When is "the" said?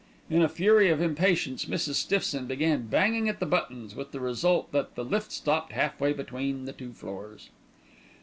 3.39-3.45, 4.11-4.19, 4.95-5.05, 6.65-6.73